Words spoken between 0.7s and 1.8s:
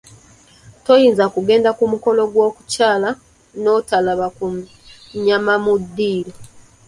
Toyinza kugenda